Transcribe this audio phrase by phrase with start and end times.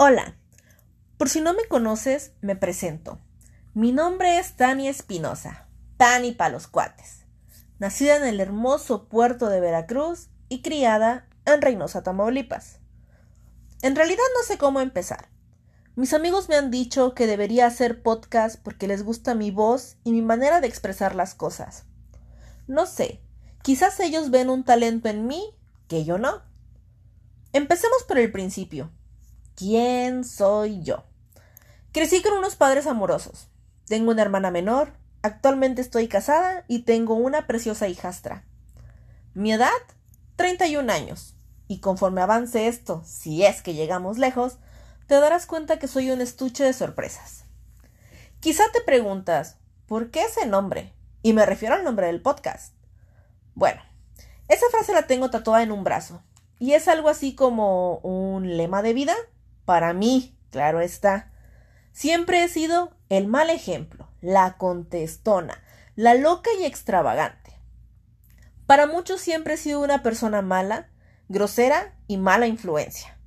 [0.00, 0.36] Hola,
[1.16, 3.18] por si no me conoces, me presento.
[3.74, 7.24] Mi nombre es Tania Espinosa, Tani para los cuates.
[7.80, 12.78] Nacida en el hermoso puerto de Veracruz y criada en Reynosa, Tamaulipas.
[13.82, 15.30] En realidad no sé cómo empezar.
[15.96, 20.12] Mis amigos me han dicho que debería hacer podcast porque les gusta mi voz y
[20.12, 21.86] mi manera de expresar las cosas.
[22.68, 23.20] No sé,
[23.62, 25.56] quizás ellos ven un talento en mí
[25.88, 26.44] que yo no.
[27.52, 28.92] Empecemos por el principio.
[29.58, 31.02] ¿Quién soy yo?
[31.90, 33.48] Crecí con unos padres amorosos.
[33.86, 38.44] Tengo una hermana menor, actualmente estoy casada y tengo una preciosa hijastra.
[39.34, 39.72] Mi edad,
[40.36, 41.34] 31 años.
[41.66, 44.58] Y conforme avance esto, si es que llegamos lejos,
[45.08, 47.42] te darás cuenta que soy un estuche de sorpresas.
[48.38, 49.56] Quizá te preguntas,
[49.86, 50.94] ¿por qué ese nombre?
[51.20, 52.76] Y me refiero al nombre del podcast.
[53.56, 53.82] Bueno,
[54.46, 56.22] esa frase la tengo tatuada en un brazo.
[56.60, 59.16] Y es algo así como un lema de vida
[59.68, 61.30] para mí, claro está.
[61.92, 65.62] Siempre he sido el mal ejemplo, la contestona,
[65.94, 67.52] la loca y extravagante.
[68.64, 70.88] Para muchos siempre he sido una persona mala,
[71.28, 73.18] grosera y mala influencia.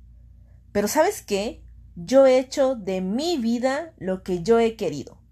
[0.72, 1.62] Pero ¿sabes qué?
[1.94, 5.22] Yo he hecho de mi vida lo que yo he querido.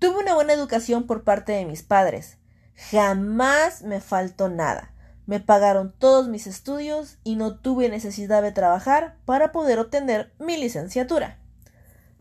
[0.00, 2.38] Tuve una buena educación por parte de mis padres.
[2.90, 4.92] Jamás me faltó nada.
[5.26, 10.56] Me pagaron todos mis estudios y no tuve necesidad de trabajar para poder obtener mi
[10.56, 11.38] licenciatura.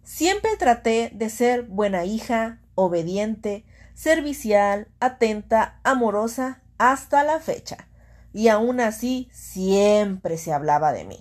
[0.04, 7.88] Siempre traté de ser buena hija, obediente, servicial, atenta, amorosa hasta la fecha.
[8.34, 11.20] Y aún así siempre se hablaba de mí.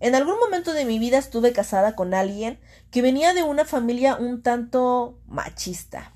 [0.00, 2.58] En algún momento de mi vida estuve casada con alguien
[2.90, 6.15] que venía de una familia un tanto machista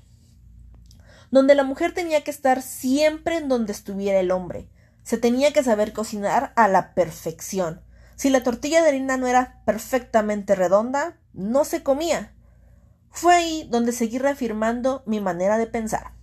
[1.31, 4.69] donde la mujer tenía que estar siempre en donde estuviera el hombre.
[5.01, 7.81] Se tenía que saber cocinar a la perfección.
[8.15, 12.35] Si la tortilla de harina no era perfectamente redonda, no se comía.
[13.09, 16.13] Fue ahí donde seguí reafirmando mi manera de pensar,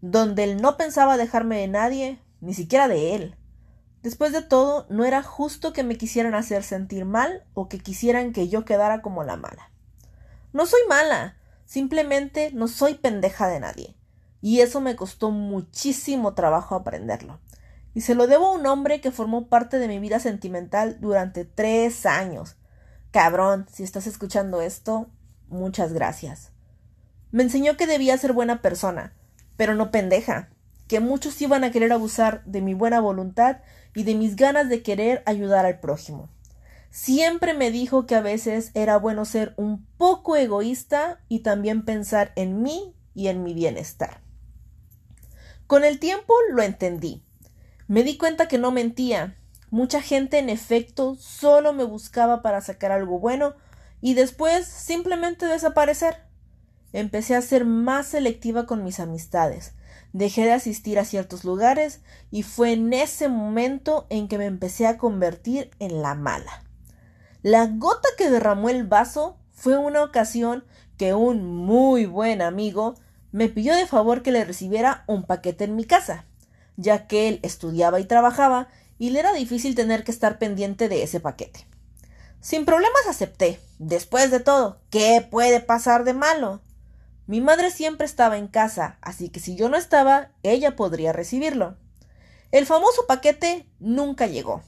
[0.00, 3.36] donde él no pensaba dejarme de nadie, ni siquiera de él.
[4.02, 8.32] Después de todo, no era justo que me quisieran hacer sentir mal o que quisieran
[8.32, 9.70] que yo quedara como la mala.
[10.52, 13.99] No soy mala, simplemente no soy pendeja de nadie
[14.42, 17.40] y eso me costó muchísimo trabajo aprenderlo.
[17.94, 21.44] Y se lo debo a un hombre que formó parte de mi vida sentimental durante
[21.44, 22.56] tres años.
[23.10, 25.08] Cabrón, si estás escuchando esto,
[25.48, 26.52] muchas gracias.
[27.32, 29.14] Me enseñó que debía ser buena persona,
[29.56, 30.50] pero no pendeja,
[30.86, 33.58] que muchos iban a querer abusar de mi buena voluntad
[33.94, 36.28] y de mis ganas de querer ayudar al prójimo.
[36.90, 42.32] Siempre me dijo que a veces era bueno ser un poco egoísta y también pensar
[42.34, 44.20] en mí y en mi bienestar.
[45.70, 47.22] Con el tiempo lo entendí.
[47.86, 49.38] Me di cuenta que no mentía.
[49.70, 53.54] Mucha gente en efecto solo me buscaba para sacar algo bueno
[54.00, 56.24] y después simplemente desaparecer.
[56.92, 59.74] Empecé a ser más selectiva con mis amistades.
[60.12, 62.00] Dejé de asistir a ciertos lugares
[62.32, 66.64] y fue en ese momento en que me empecé a convertir en la mala.
[67.42, 70.64] La gota que derramó el vaso fue una ocasión
[70.98, 72.96] que un muy buen amigo
[73.32, 76.24] me pidió de favor que le recibiera un paquete en mi casa,
[76.76, 78.68] ya que él estudiaba y trabajaba
[78.98, 81.66] y le era difícil tener que estar pendiente de ese paquete.
[82.40, 83.60] Sin problemas acepté.
[83.78, 86.60] Después de todo, ¿qué puede pasar de malo?
[87.26, 91.76] Mi madre siempre estaba en casa, así que si yo no estaba, ella podría recibirlo.
[92.50, 94.62] El famoso paquete nunca llegó.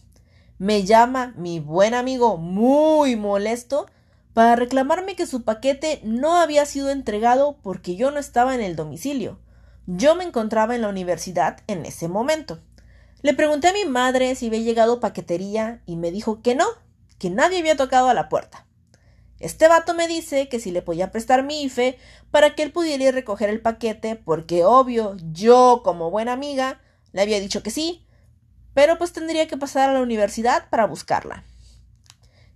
[0.58, 3.86] Me llama mi buen amigo muy molesto
[4.34, 8.76] para reclamarme que su paquete no había sido entregado porque yo no estaba en el
[8.76, 9.38] domicilio.
[9.86, 12.60] Yo me encontraba en la universidad en ese momento.
[13.20, 16.66] Le pregunté a mi madre si había llegado paquetería y me dijo que no,
[17.18, 18.66] que nadie había tocado a la puerta.
[19.38, 21.98] Este vato me dice que si le podía prestar mi IFE
[22.30, 26.80] para que él pudiera ir a recoger el paquete, porque obvio, yo como buena amiga
[27.12, 28.06] le había dicho que sí,
[28.72, 31.44] pero pues tendría que pasar a la universidad para buscarla.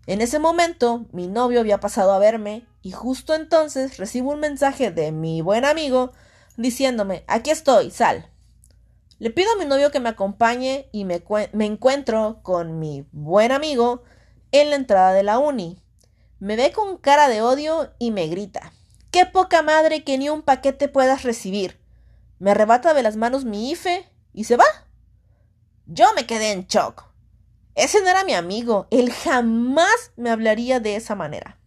[0.07, 4.93] En ese momento mi novio había pasado a verme y justo entonces recibo un mensaje
[4.93, 6.13] de mi buen amigo
[6.57, 8.31] diciéndome aquí estoy, sal.
[9.19, 11.25] Le pido a mi novio que me acompañe y me,
[11.65, 14.03] encuentro con mi buen amigo
[14.53, 15.83] en la entrada de la uni.
[16.39, 18.73] Me ve con cara de odio y me grita.
[19.11, 21.81] ¡Qué poca madre que ni un paquete puedas recibir!
[22.39, 24.67] Me arrebata de las manos mi IFE y se va.
[25.87, 27.07] Yo me quedé en shock.
[27.77, 28.89] Ese no era mi amigo.
[28.91, 31.59] Él jamás me hablaría de esa manera.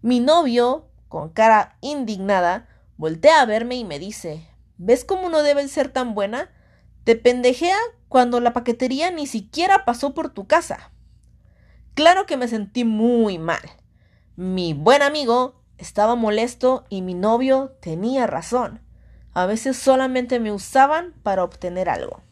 [0.00, 5.66] Mi novio, con cara indignada, voltea a verme y me dice, ¿ves cómo no debe
[5.66, 6.50] ser tan buena?
[7.02, 7.76] Te pendejea
[8.08, 10.92] cuando la paquetería ni siquiera pasó por tu casa.
[11.94, 13.62] Claro que me sentí muy mal.
[14.36, 18.80] Mi buen amigo estaba molesto y mi novio tenía razón.
[19.32, 22.22] A veces solamente me usaban para obtener algo.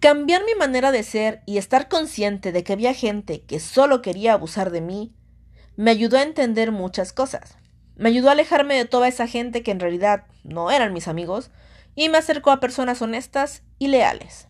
[0.00, 4.34] Cambiar mi manera de ser y estar consciente de que había gente que solo quería
[4.34, 5.14] abusar de mí
[5.76, 7.56] me ayudó a entender muchas cosas.
[7.96, 11.50] Me ayudó a alejarme de toda esa gente que en realidad no eran mis amigos
[11.94, 14.48] y me acercó a personas honestas y leales.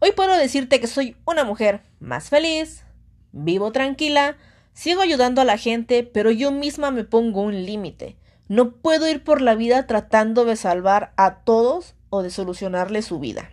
[0.00, 2.84] Hoy puedo decirte que soy una mujer más feliz,
[3.32, 4.36] vivo tranquila,
[4.74, 8.16] sigo ayudando a la gente, pero yo misma me pongo un límite.
[8.48, 13.18] No puedo ir por la vida tratando de salvar a todos o de solucionarle su
[13.18, 13.50] vida.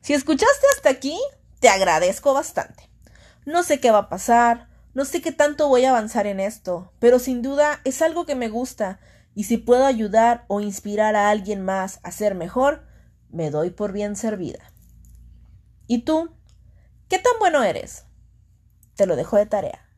[0.00, 1.18] Si escuchaste hasta aquí,
[1.60, 2.90] te agradezco bastante.
[3.44, 6.92] No sé qué va a pasar, no sé qué tanto voy a avanzar en esto,
[6.98, 8.98] pero sin duda es algo que me gusta
[9.34, 12.86] y si puedo ayudar o inspirar a alguien más a ser mejor,
[13.28, 14.72] me doy por bien servida.
[15.86, 16.34] ¿Y tú?
[17.08, 18.04] ¿Qué tan bueno eres?
[18.96, 19.89] Te lo dejo de tarea.